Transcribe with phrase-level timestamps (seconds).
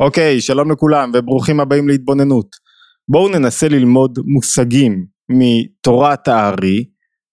[0.00, 2.46] אוקיי, שלום לכולם וברוכים הבאים להתבוננות.
[3.08, 6.84] בואו ננסה ללמוד מושגים מתורת הארי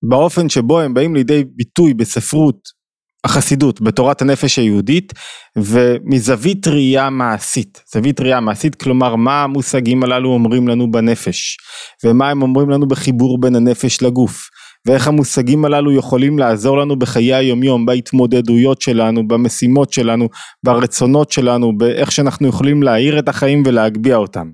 [0.09, 2.81] באופן שבו הם באים לידי ביטוי בספרות
[3.23, 5.13] החסידות, בתורת הנפש היהודית
[5.57, 7.81] ומזווית ראייה מעשית.
[7.93, 11.57] זווית ראייה מעשית, כלומר מה המושגים הללו אומרים לנו בנפש
[12.05, 14.49] ומה הם אומרים לנו בחיבור בין הנפש לגוף.
[14.87, 20.27] ואיך המושגים הללו יכולים לעזור לנו בחיי היומיום, בהתמודדויות שלנו, במשימות שלנו,
[20.63, 24.49] ברצונות שלנו, באיך שאנחנו יכולים להאיר את החיים ולהגביה אותם.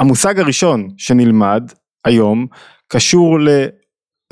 [0.00, 1.62] המושג הראשון שנלמד
[2.04, 2.46] היום
[2.88, 3.48] קשור ל...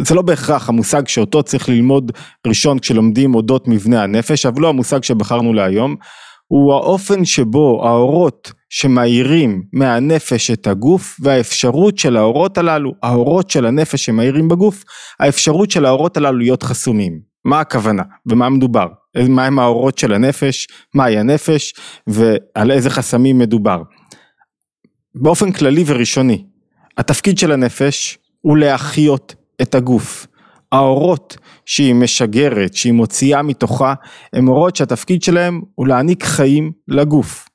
[0.01, 2.13] זה לא בהכרח המושג שאותו צריך ללמוד
[2.47, 5.97] ראשון כשלומדים אודות מבנה הנפש, אבל לא המושג שבחרנו להיום,
[6.53, 14.05] הוא האופן שבו האורות שמאירים מהנפש את הגוף והאפשרות של האורות הללו, האורות של הנפש
[14.05, 14.85] שמאירים בגוף,
[15.21, 17.21] האפשרות של האורות הללו להיות חסומים.
[17.45, 18.87] מה הכוונה ומה מדובר?
[19.29, 21.75] מה הם האורות של הנפש, מהי הנפש
[22.07, 23.83] ועל איזה חסמים מדובר.
[25.15, 26.45] באופן כללי וראשוני,
[26.99, 30.27] התפקיד של הנפש הוא להחיות את הגוף.
[30.73, 33.95] האורות שהיא משגרת, שהיא מוציאה מתוכה,
[34.33, 37.49] הם אורות שהתפקיד שלהם הוא להעניק חיים לגוף.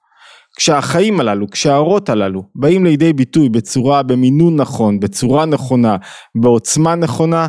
[0.58, 5.98] כשהחיים הללו, כשהאורות הללו באים לידי ביטוי בצורה, במינון נכון, בצורה נכונה,
[6.36, 7.48] בעוצמה נכונה,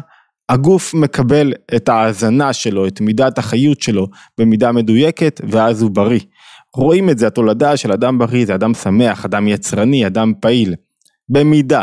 [0.49, 4.07] הגוף מקבל את ההאזנה שלו, את מידת החיות שלו
[4.39, 6.21] במידה מדויקת ואז הוא בריא.
[6.75, 10.75] רואים את זה, התולדה של אדם בריא זה אדם שמח, אדם יצרני, אדם פעיל.
[11.29, 11.83] במידה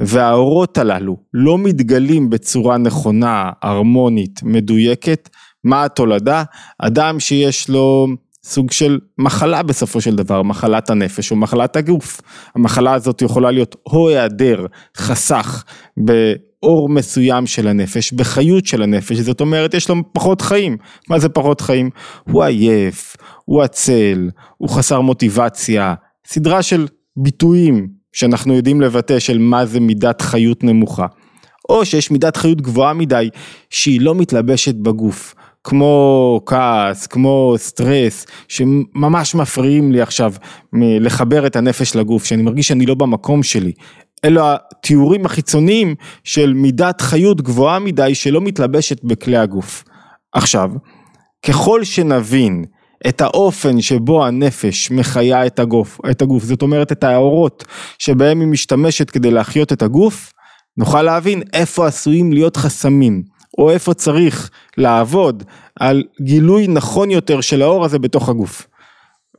[0.00, 5.28] והאורות הללו לא מתגלים בצורה נכונה, הרמונית, מדויקת,
[5.64, 6.42] מה התולדה?
[6.78, 8.06] אדם שיש לו
[8.44, 12.20] סוג של מחלה בסופו של דבר, מחלת הנפש או מחלת הגוף.
[12.54, 15.64] המחלה הזאת יכולה להיות או היעדר חסך
[15.96, 20.76] באור מסוים של הנפש, בחיות של הנפש, זאת אומרת יש לו פחות חיים.
[21.08, 21.90] מה זה פחות חיים?
[22.30, 25.94] הוא עייף, הוא עצל, הוא חסר מוטיבציה,
[26.26, 26.86] סדרה של
[27.16, 31.06] ביטויים שאנחנו יודעים לבטא של מה זה מידת חיות נמוכה.
[31.68, 33.28] או שיש מידת חיות גבוהה מדי
[33.70, 35.34] שהיא לא מתלבשת בגוף.
[35.64, 40.34] כמו כעס, כמו סטרס, שממש מפריעים לי עכשיו
[40.72, 43.72] לחבר את הנפש לגוף, שאני מרגיש שאני לא במקום שלי.
[44.24, 49.84] אלו התיאורים החיצוניים של מידת חיות גבוהה מדי שלא מתלבשת בכלי הגוף.
[50.32, 50.70] עכשיו,
[51.46, 52.64] ככל שנבין
[53.08, 57.64] את האופן שבו הנפש מחיה את הגוף, את הגוף, זאת אומרת את האורות
[57.98, 60.32] שבהם היא משתמשת כדי להחיות את הגוף,
[60.76, 63.34] נוכל להבין איפה עשויים להיות חסמים.
[63.58, 65.42] או איפה צריך לעבוד
[65.80, 68.66] על גילוי נכון יותר של האור הזה בתוך הגוף.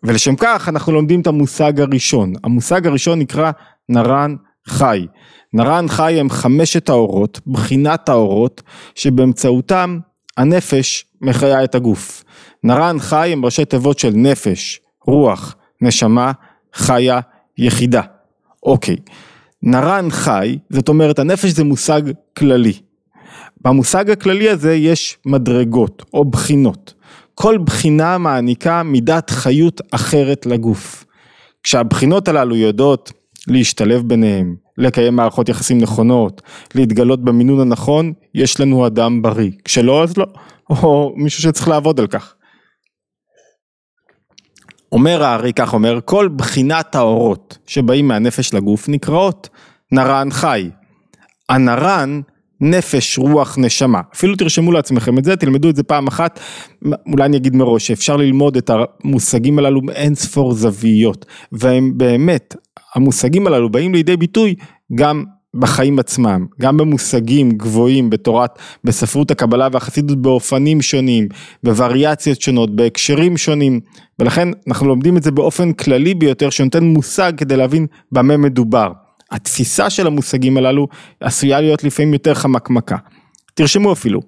[0.04, 3.52] ולשם כך אנחנו לומדים את המושג הראשון, המושג הראשון נקרא
[3.90, 4.36] נרן
[4.68, 5.08] חי.
[5.54, 8.62] נרן חי הם חמשת האורות, בחינת האורות,
[8.96, 10.00] שבאמצעותם
[10.38, 12.24] הנפש מחיה את הגוף.
[12.64, 16.32] נרן חי הם ראשי תיבות של נפש, רוח, נשמה,
[16.74, 17.20] חיה,
[17.58, 18.02] יחידה.
[18.64, 18.96] אוקיי,
[19.64, 22.02] נרן חי, זאת אומרת הנפש זה מושג
[22.38, 22.74] כללי.
[23.62, 26.94] במושג הכללי הזה יש מדרגות או בחינות.
[27.36, 31.06] כל בחינה מעניקה מידת חיות אחרת לגוף.
[31.64, 33.14] כשהבחינות הללו יודעות
[33.48, 36.42] להשתלב ביניהם, לקיים מערכות יחסים נכונות,
[36.76, 39.52] להתגלות במינון הנכון, יש לנו אדם בריא.
[39.64, 40.26] כשלא אז לא,
[40.70, 42.36] או מישהו שצריך לעבוד על כך.
[44.92, 49.50] אומר הארי כך אומר, כל בחינת האורות שבאים מהנפש לגוף נקראות
[49.92, 50.70] נרן חי.
[51.50, 52.22] הנרן
[52.62, 54.02] נפש, רוח, נשמה.
[54.16, 56.40] אפילו תרשמו לעצמכם את זה, תלמדו את זה פעם אחת,
[56.86, 58.70] אולי אני אגיד מראש שאפשר ללמוד את
[59.04, 62.56] המושגים הללו מאין ספור זוויות, והם באמת,
[62.96, 64.56] המושגים הללו באים לידי ביטוי
[64.96, 65.24] גם
[65.56, 71.28] בחיים עצמם, גם במושגים גבוהים בתורת, בספרות הקבלה והחסידות באופנים שונים,
[71.64, 73.80] בווריאציות שונות, בהקשרים שונים,
[74.20, 78.92] ולכן אנחנו לומדים את זה באופן כללי ביותר שנותן מושג כדי להבין במה מדובר.
[79.32, 80.88] התפיסה של המושגים הללו
[81.20, 82.98] עשויה להיות לפעמים יותר חמקמקה.
[83.54, 84.22] תרשמו אפילו,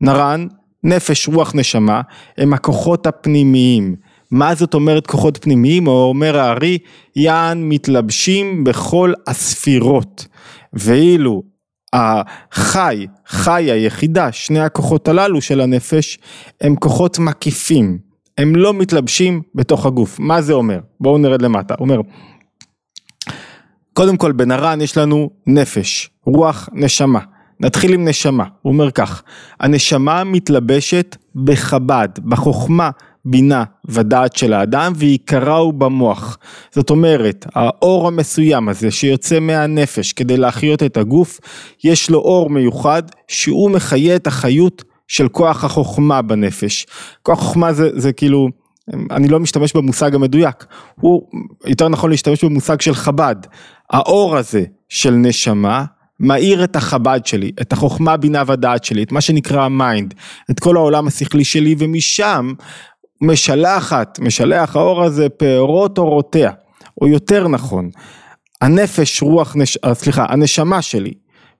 [0.00, 0.46] נרן,
[0.84, 2.00] נפש, רוח, נשמה,
[2.38, 3.96] הם הכוחות הפנימיים.
[4.30, 5.86] מה זאת אומרת כוחות פנימיים?
[5.86, 6.78] או אומר הארי,
[7.16, 10.26] יען מתלבשים בכל הספירות.
[10.72, 11.42] ואילו
[11.92, 16.18] החי, חי היחידה, שני הכוחות הללו של הנפש,
[16.60, 17.98] הם כוחות מקיפים.
[18.38, 20.18] הם לא מתלבשים בתוך הגוף.
[20.18, 20.78] מה זה אומר?
[21.00, 21.74] בואו נרד למטה.
[21.80, 22.00] אומר,
[23.94, 27.20] קודם כל בנרן יש לנו נפש, רוח, נשמה.
[27.60, 29.22] נתחיל עם נשמה, הוא אומר כך,
[29.60, 32.90] הנשמה מתלבשת בחב"ד, בחוכמה,
[33.24, 36.38] בינה ודעת של האדם ועיקרה הוא במוח.
[36.72, 41.40] זאת אומרת, האור המסוים הזה שיוצא מהנפש כדי להחיות את הגוף,
[41.84, 46.86] יש לו אור מיוחד שהוא מחיה את החיות של כוח החוכמה בנפש.
[47.22, 48.48] כוח חוכמה זה, זה כאילו
[49.10, 50.66] אני לא משתמש במושג המדויק,
[51.00, 51.22] הוא
[51.66, 53.36] יותר נכון להשתמש במושג של חב"ד,
[53.90, 55.84] האור הזה של נשמה
[56.20, 60.14] מאיר את החב"ד שלי, את החוכמה, בינה ודעת שלי, את מה שנקרא ה mind,
[60.50, 62.52] את כל העולם השכלי שלי ומשם
[63.20, 66.50] משלחת, משלח האור הזה פירות אורותיה,
[67.00, 67.90] או יותר נכון,
[68.60, 69.76] הנפש, רוח, נש...
[69.76, 71.12] אה, סליחה, הנשמה שלי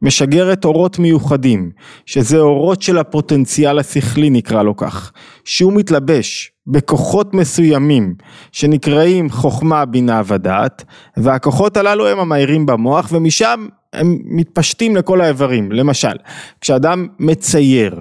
[0.02, 1.70] משגרת אורות מיוחדים,
[2.06, 5.12] שזה אורות של הפוטנציאל השכלי נקרא לו כך,
[5.44, 8.14] שהוא מתלבש בכוחות מסוימים
[8.52, 10.84] שנקראים חוכמה, בינה ודעת,
[11.16, 16.16] והכוחות הללו הם המהירים במוח ומשם הם מתפשטים לכל האיברים, למשל,
[16.60, 18.00] כשאדם מצייר,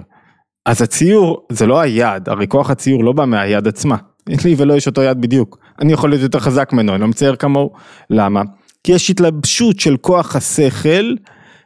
[0.66, 3.96] אז הציור זה לא היד, הרי כוח הציור לא בא מהיד עצמה,
[4.44, 7.36] לי ולא יש אותו יד בדיוק, אני יכול להיות יותר חזק ממנו, אני לא מצייר
[7.36, 7.70] כמוהו,
[8.10, 8.42] למה?
[8.84, 11.14] כי יש התלבשות של כוח השכל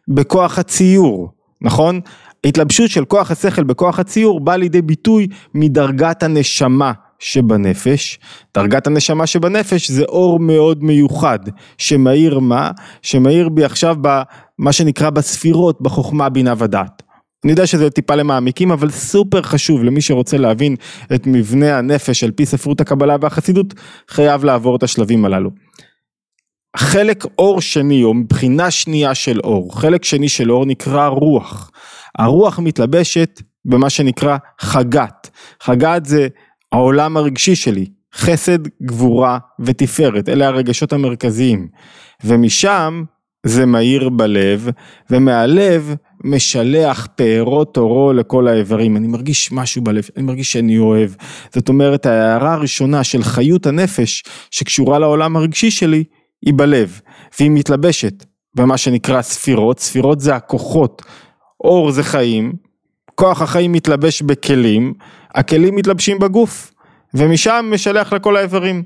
[0.09, 1.31] בכוח הציור,
[1.61, 2.01] נכון?
[2.45, 8.19] התלבשות של כוח השכל בכוח הציור באה לידי ביטוי מדרגת הנשמה שבנפש,
[8.57, 11.39] דרגת הנשמה שבנפש זה אור מאוד מיוחד,
[11.79, 12.71] שמאיר מה?
[13.03, 17.03] שמאיר בי עכשיו במה שנקרא בספירות, בחוכמה, בינה ודעת.
[17.45, 20.77] אני יודע שזה טיפה למעמיקים, אבל סופר חשוב למי שרוצה להבין
[21.15, 23.75] את מבנה הנפש על פי ספרות הקבלה והחסידות,
[24.09, 25.51] חייב לעבור את השלבים הללו.
[26.77, 31.71] חלק אור שני או מבחינה שנייה של אור, חלק שני של אור נקרא רוח.
[32.19, 35.31] הרוח מתלבשת במה שנקרא חגת.
[35.63, 36.29] חגת זה
[36.73, 41.69] העולם הרגשי שלי, חסד, גבורה ותפארת, אלה הרגשות המרכזיים.
[42.25, 43.05] ומשם
[43.47, 44.69] זה מאיר בלב,
[45.11, 45.95] ומהלב
[46.25, 48.97] משלח פארות אורו לכל האיברים.
[48.97, 51.11] אני מרגיש משהו בלב, אני מרגיש שאני אוהב.
[51.55, 56.05] זאת אומרת, ההערה הראשונה של חיות הנפש, שקשורה לעולם הרגשי שלי,
[56.47, 57.01] היא בלב,
[57.39, 58.25] והיא מתלבשת
[58.55, 61.03] במה שנקרא ספירות, ספירות זה הכוחות,
[61.65, 62.53] אור זה חיים,
[63.15, 64.95] כוח החיים מתלבש בכלים,
[65.35, 66.73] הכלים מתלבשים בגוף,
[67.15, 68.83] ומשם משלח לכל האיברים.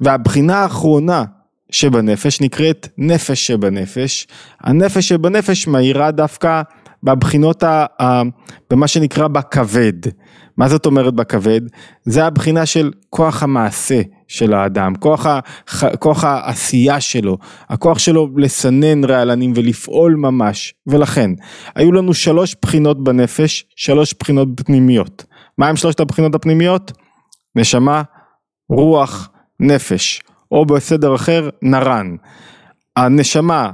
[0.00, 1.24] והבחינה האחרונה
[1.70, 4.26] שבנפש נקראת נפש שבנפש,
[4.60, 6.62] הנפש שבנפש מאירה דווקא
[7.02, 8.22] בבחינות, ה, ה,
[8.70, 9.92] במה שנקרא בכבד.
[10.56, 11.60] מה זאת אומרת בכבד?
[12.04, 15.40] זה הבחינה של כוח המעשה של האדם, כוח, ה,
[15.98, 17.38] כוח העשייה שלו,
[17.68, 21.30] הכוח שלו לסנן רעלנים ולפעול ממש, ולכן
[21.74, 25.24] היו לנו שלוש בחינות בנפש, שלוש בחינות פנימיות.
[25.58, 26.92] מה הם שלושת הבחינות הפנימיות?
[27.56, 28.02] נשמה,
[28.68, 29.30] רוח,
[29.60, 32.16] נפש, או בסדר אחר, נרן.
[32.96, 33.70] הנשמה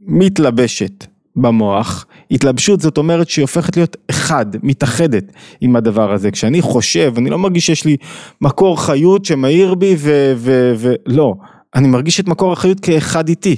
[0.00, 1.06] מתלבשת
[1.42, 6.30] במוח, התלבשות זאת אומרת שהיא הופכת להיות אחד, מתאחדת עם הדבר הזה.
[6.30, 7.96] כשאני חושב, אני לא מרגיש שיש לי
[8.40, 9.96] מקור חיות שמאיר בי
[10.78, 11.34] ולא,
[11.74, 13.56] אני מרגיש את מקור החיות כאחד איתי.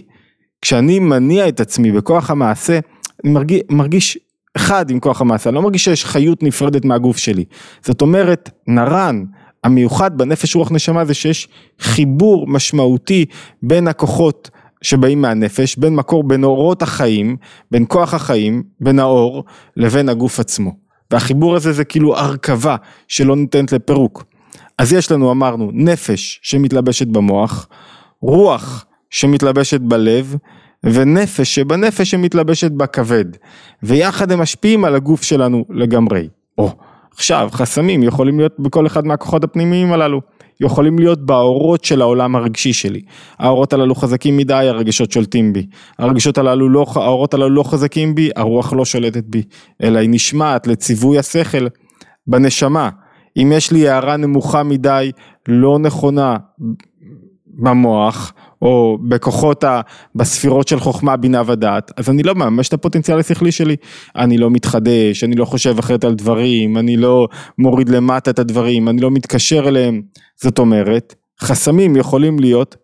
[0.63, 2.79] כשאני מניע את עצמי בכוח המעשה,
[3.25, 4.19] אני מרגיש, מרגיש
[4.57, 7.45] אחד עם כוח המעשה, אני לא מרגיש שיש חיות נפרדת מהגוף שלי.
[7.83, 9.25] זאת אומרת, נרן,
[9.65, 11.49] המיוחד בנפש רוח נשמה זה שיש
[11.81, 13.25] חיבור משמעותי
[13.63, 14.51] בין הכוחות
[14.83, 17.37] שבאים מהנפש, בין מקור, בין אורות החיים,
[17.71, 19.45] בין כוח החיים, בין האור,
[19.77, 20.73] לבין הגוף עצמו.
[21.11, 22.77] והחיבור הזה זה כאילו הרכבה
[23.09, 24.25] שלא ניתנת לפירוק.
[24.79, 27.69] אז יש לנו, אמרנו, נפש שמתלבשת במוח,
[28.23, 30.37] רוח שמתלבשת בלב,
[30.85, 33.25] ונפש שבנפש שמתלבשת בכבד.
[33.83, 36.29] ויחד הם משפיעים על הגוף שלנו לגמרי.
[36.59, 36.77] או,
[37.15, 40.21] עכשיו, חסמים יכולים להיות בכל אחד מהכוחות הפנימיים הללו.
[40.61, 43.01] יכולים להיות באורות של העולם הרגשי שלי.
[43.39, 45.67] האורות הללו חזקים מדי, הרגשות שולטים בי.
[45.99, 49.43] הרגשות הללו לא, האורות הללו לא חזקים בי, הרוח לא שולטת בי,
[49.83, 51.67] אלא היא נשמעת לציווי השכל
[52.27, 52.91] בנשמה.
[53.37, 55.13] אם יש לי הערה נמוכה מדי,
[55.49, 56.37] לא נכונה
[57.47, 59.81] במוח, או בכוחות, ה,
[60.15, 63.77] בספירות של חוכמה, בינה ודעת, אז אני לא מממש את הפוטנציאל השכלי שלי.
[64.17, 68.89] אני לא מתחדש, אני לא חושב אחרת על דברים, אני לא מוריד למטה את הדברים,
[68.89, 70.03] אני לא מתקשר אליהם.
[70.37, 72.77] זאת אומרת, חסמים יכולים להיות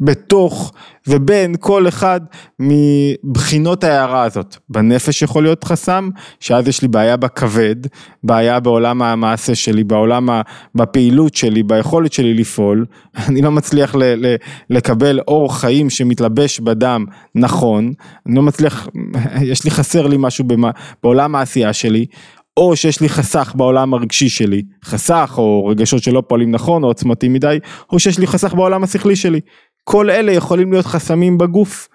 [0.00, 0.72] בתוך
[1.06, 2.20] ובין כל אחד
[2.60, 4.56] מבחינות ההערה הזאת.
[4.68, 6.08] בנפש יכול להיות חסם,
[6.40, 7.76] שאז יש לי בעיה בכבד,
[8.24, 10.42] בעיה בעולם המעשה שלי, בעולם, ה,
[10.74, 12.86] בפעילות שלי, ביכולת שלי לפעול,
[13.28, 14.36] אני לא מצליח ל, ל,
[14.70, 17.92] לקבל אור חיים שמתלבש בדם נכון,
[18.26, 18.88] אני לא מצליח,
[19.50, 20.70] יש לי חסר לי משהו במה,
[21.02, 22.06] בעולם העשייה שלי,
[22.56, 27.28] או שיש לי חסך בעולם הרגשי שלי, חסך או רגשות שלא פועלים נכון או עוצמתי
[27.28, 27.58] מדי,
[27.92, 29.40] או שיש לי חסך בעולם השכלי שלי.
[29.84, 31.88] כל אלה יכולים להיות חסמים בגוף,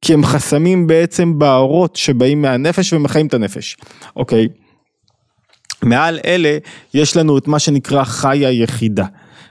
[0.00, 3.76] כי הם חסמים בעצם באורות שבאים מהנפש ומחיים את הנפש.
[4.16, 4.48] אוקיי.
[5.82, 6.58] מעל אלה
[6.94, 9.04] יש לנו את מה שנקרא חיה יחידה.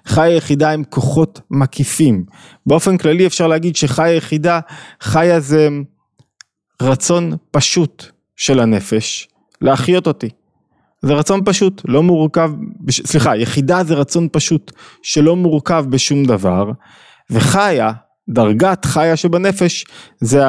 [0.06, 2.26] חיה יחידה הם כוחות מקיפים.
[2.66, 4.60] באופן כללי אפשר להגיד שחיה יחידה,
[5.02, 5.70] חיה זה
[6.82, 8.06] רצון פשוט
[8.36, 9.28] של הנפש
[9.62, 10.30] להחיות אותי.
[11.02, 13.02] זה רצון פשוט, לא מורכב, בש...
[13.02, 14.72] סליחה, יחידה זה רצון פשוט,
[15.04, 16.72] שלא מורכב בשום דבר,
[17.30, 17.92] וחיה,
[18.30, 19.86] דרגת חיה שבנפש,
[20.20, 20.44] זה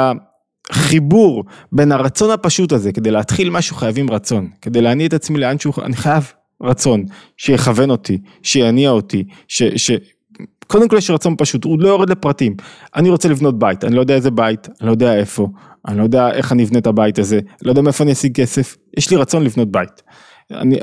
[0.71, 5.59] החיבור בין הרצון הפשוט הזה, כדי להתחיל משהו חייבים רצון, כדי להניע את עצמי לאן
[5.59, 6.32] שהוא, אני חייב
[6.62, 7.04] רצון,
[7.37, 9.62] שיכוון אותי, שיניע אותי, ש...
[9.62, 9.90] ש...
[10.66, 12.56] קודם כל יש רצון פשוט, הוא לא יורד לפרטים,
[12.97, 15.49] אני רוצה לבנות בית, אני לא יודע איזה בית, אני לא יודע איפה,
[15.88, 18.76] אני לא יודע איך אני אבנה את הבית הזה, לא יודע מאיפה אני אשיג כסף,
[18.99, 20.02] יש לי רצון לבנות בית.
[20.54, 20.76] אני,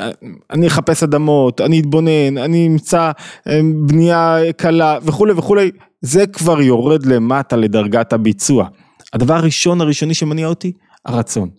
[0.52, 3.12] אני אחפש אדמות, אני אתבונן, אני אמצא
[3.48, 5.72] אה, בנייה קלה וכולי וכולי,
[6.02, 8.68] זה כבר יורד למטה לדרגת הביצוע.
[9.14, 10.72] הדבר הראשון הראשוני שמניע אותי,
[11.06, 11.50] הרצון.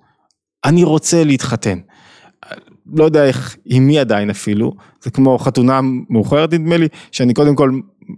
[0.64, 1.78] אני רוצה להתחתן.
[2.94, 7.54] לא יודע איך, עם מי עדיין אפילו, זה כמו חתונה מאוחרת נדמה לי, שאני קודם
[7.56, 7.70] כל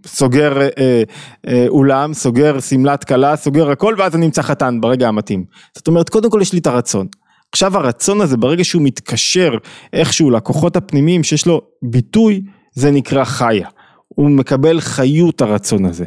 [0.06, 1.02] סוגר אה,
[1.48, 5.44] אה, אולם, סוגר שמלת כלה, סוגר הכל ואז אני אמצא חתן ברגע המתאים.
[5.74, 7.06] זאת אומרת, קודם כל יש לי את הרצון.
[7.52, 9.54] עכשיו הרצון הזה, ברגע שהוא מתקשר
[9.92, 12.42] איכשהו לכוחות הפנימיים שיש לו ביטוי,
[12.72, 13.68] זה נקרא חיה.
[14.08, 16.04] הוא מקבל חיות הרצון הזה.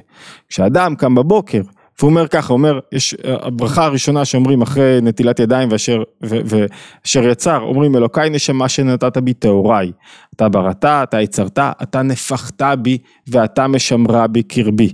[0.49, 1.61] כשאדם קם בבוקר,
[1.99, 7.23] והוא אומר ככה, הוא אומר, יש הברכה הראשונה שאומרים אחרי נטילת ידיים ואשר, ו, ואשר
[7.29, 9.91] יצר, אומרים אלוקיי נשמה שנתת בי טהוריי,
[10.35, 12.97] אתה בראת, אתה יצרת, אתה נפחת בי
[13.27, 14.93] ואתה משמרה בי קרבי.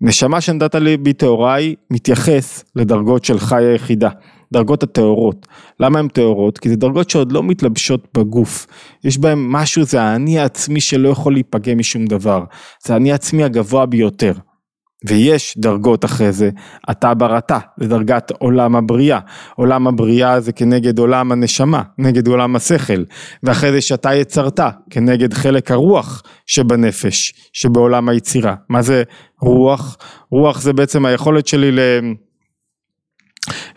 [0.00, 4.10] נשמה שנתת לי בי טהוריי מתייחס לדרגות של חי היחידה.
[4.52, 5.46] דרגות הטהורות.
[5.80, 6.58] למה הן טהורות?
[6.58, 8.66] כי זה דרגות שעוד לא מתלבשות בגוף.
[9.04, 12.44] יש בהן משהו, זה האני העצמי שלא יכול להיפגם משום דבר.
[12.86, 14.32] זה האני העצמי הגבוה ביותר.
[15.06, 16.50] ויש דרגות אחרי זה,
[16.90, 19.18] אתה בראת, זה דרגת עולם הבריאה,
[19.56, 23.04] עולם הבריאה זה כנגד עולם הנשמה, נגד עולם השכל,
[23.42, 28.54] ואחרי זה שאתה יצרת, כנגד חלק הרוח שבנפש, שבעולם היצירה.
[28.68, 29.02] מה זה
[29.40, 29.96] רוח?
[30.30, 31.78] רוח זה בעצם היכולת שלי ל...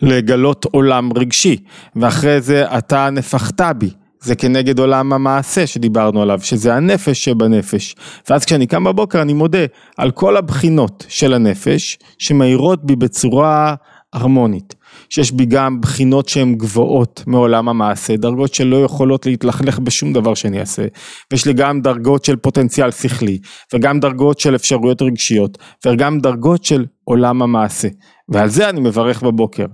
[0.02, 1.58] לגלות עולם רגשי,
[1.96, 3.90] ואחרי זה אתה נפחת בי,
[4.24, 7.96] זה כנגד עולם המעשה שדיברנו עליו, שזה הנפש שבנפש.
[8.30, 9.66] ואז כשאני קם בבוקר אני מודה
[9.98, 13.76] על כל הבחינות של הנפש שמאירות בי בצורה
[14.14, 14.76] הרמונית.
[15.10, 20.60] שיש בי גם בחינות שהן גבוהות מעולם המעשה, דרגות שלא יכולות להתלכלך בשום דבר שאני
[20.60, 20.86] אעשה,
[21.32, 23.40] ויש לי גם דרגות של פוטנציאל שכלי,
[23.74, 27.88] וגם דרגות של אפשרויות רגשיות, וגם דרגות של עולם המעשה,
[28.30, 29.66] ועל זה אני מברך בבוקר.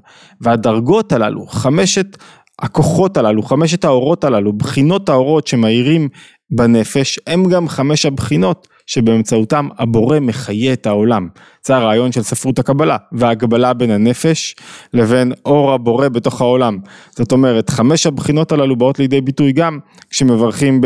[0.42, 2.18] והדרגות הללו, חמשת
[2.62, 6.10] הכוחות הללו, חמשת האורות הללו, בחינות האורות שמאירים
[6.52, 11.28] בנפש, הם גם חמש הבחינות שבאמצעותם הבורא מחיה את העולם.
[11.66, 14.56] זה הרעיון של ספרות הקבלה, וההגבלה בין הנפש
[14.94, 16.78] לבין אור הבורא בתוך העולם.
[17.10, 19.80] זאת אומרת, חמש הבחינות הללו באות לידי ביטוי גם
[20.10, 20.82] כשמברכים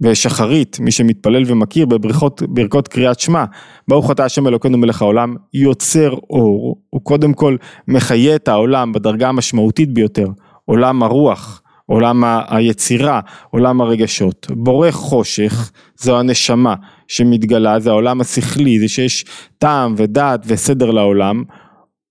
[0.00, 3.44] בשחרית, מי שמתפלל ומכיר בברכות, ברכות קריאת שמע,
[3.88, 7.56] ברוך אתה השם אלוקינו מלך העולם, יוצר אור, הוא קודם כל
[7.88, 10.26] מחיה את העולם בדרגה המשמעותית ביותר.
[10.64, 13.20] עולם הרוח, עולם היצירה,
[13.50, 14.46] עולם הרגשות.
[14.50, 16.74] בורא חושך זו הנשמה
[17.12, 19.24] שמתגלה, זה העולם השכלי, זה שיש
[19.58, 21.42] טעם ודעת וסדר לעולם.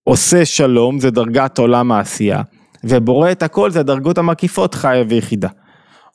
[0.03, 2.41] עושה שלום זה דרגת עולם העשייה,
[2.83, 5.49] ובורא את הכל זה הדרגות המקיפות חיה ויחידה.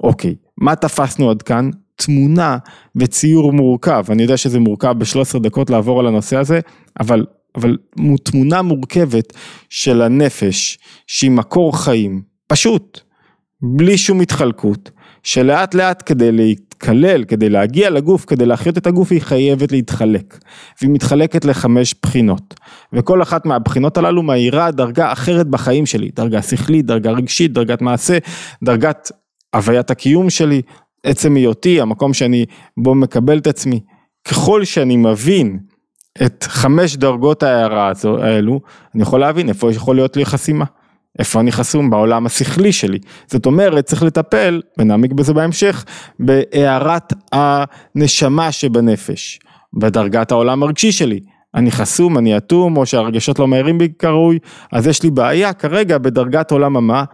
[0.02, 1.70] אוקיי, מה תפסנו עד כאן?
[1.96, 2.58] תמונה
[2.96, 6.60] וציור מורכב, אני יודע שזה מורכב ב-13 דקות לעבור על הנושא הזה,
[7.00, 7.76] אבל, אבל
[8.24, 9.32] תמונה מורכבת
[9.68, 13.00] של הנפש, שהיא מקור חיים, פשוט,
[13.62, 14.90] בלי שום התחלקות,
[15.22, 16.32] שלאט לאט כדי
[16.76, 20.38] להתקלל, כדי להגיע לגוף, כדי להחיות את הגוף, היא חייבת להתחלק.
[20.80, 22.54] והיא מתחלקת לחמש בחינות.
[22.92, 28.18] וכל אחת מהבחינות הללו מאירה דרגה אחרת בחיים שלי, דרגה שכלית, דרגה רגשית, דרגת מעשה,
[28.64, 29.10] דרגת
[29.54, 30.62] הוויית הקיום שלי,
[31.02, 32.44] עצם היותי, המקום שאני
[32.76, 33.80] בו מקבל את עצמי.
[34.28, 35.58] ככל שאני מבין
[36.26, 37.92] את חמש דרגות ההערה
[38.22, 38.60] האלו,
[38.94, 40.64] אני יכול להבין איפה יכול להיות לי חסימה.
[41.18, 42.98] איפה אני חסום בעולם השכלי שלי.
[43.26, 45.84] זאת אומרת, צריך לטפל, ונעמיק בזה בהמשך,
[46.20, 49.38] בהארת הנשמה שבנפש,
[49.78, 51.20] בדרגת העולם הרגשי שלי.
[51.54, 54.38] אני חסום, אני אטום, או שהרגשות לא מהירים בי כראוי,
[54.72, 57.04] אז יש לי בעיה כרגע בדרגת עולם המה,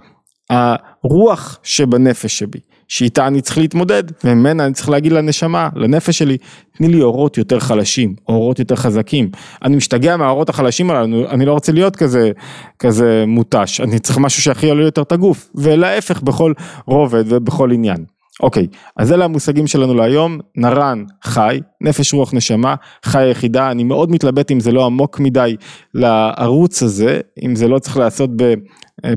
[0.51, 2.59] הרוח שבנפש שבי.
[2.93, 6.37] שאיתה אני צריך להתמודד, וממנה אני צריך להגיד לנשמה, לנפש שלי,
[6.73, 9.31] תני לי אורות יותר חלשים, אורות יותר חזקים.
[9.65, 12.31] אני משתגע מהאורות החלשים הללו, אני לא רוצה להיות כזה,
[12.79, 16.53] כזה מותש, אני צריך משהו שיכריע לי יותר את הגוף, ולהפך בכל
[16.87, 18.05] רובד ובכל עניין.
[18.43, 24.11] אוקיי, אז אלה המושגים שלנו להיום, נרן חי, נפש רוח נשמה, חי יחידה, אני מאוד
[24.11, 25.57] מתלבט אם זה לא עמוק מדי
[25.95, 28.55] לערוץ הזה, אם זה לא צריך לעשות אה,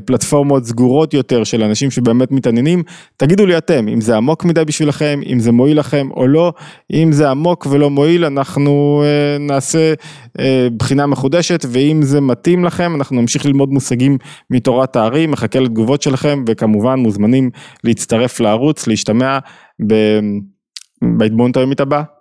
[0.05, 2.84] פלטפורמות סגורות יותר של אנשים שבאמת מתעניינים,
[3.17, 6.53] תגידו לי אתם, אם זה עמוק מדי בשבילכם, אם זה מועיל לכם או לא,
[6.94, 9.94] אם זה עמוק ולא מועיל, אנחנו אה, נעשה
[10.39, 14.17] אה, בחינה מחודשת, ואם זה מתאים לכם, אנחנו נמשיך ללמוד מושגים
[14.50, 17.50] מתורת הארי, מחכה לתגובות שלכם, וכמובן מוזמנים
[17.84, 19.39] להצטרף לערוץ, להשתמע
[21.01, 22.15] בהתבוננות היומית הבאה.